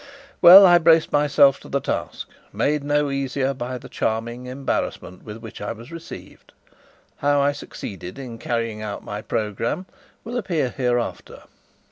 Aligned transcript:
Well, 0.41 0.65
I 0.65 0.79
braced 0.79 1.11
myself 1.11 1.59
to 1.59 1.69
the 1.69 1.79
task, 1.79 2.27
made 2.51 2.83
no 2.83 3.11
easier 3.11 3.53
by 3.53 3.77
the 3.77 3.87
charming 3.87 4.47
embarrassment 4.47 5.23
with 5.23 5.37
which 5.37 5.61
I 5.61 5.73
was 5.73 5.91
received. 5.91 6.53
How 7.17 7.39
I 7.39 7.51
succeeded 7.51 8.17
in 8.17 8.39
carrying 8.39 8.81
out 8.81 9.03
my 9.03 9.21
programme 9.21 9.85
will 10.23 10.39
appear 10.39 10.69
hereafter. 10.71 11.43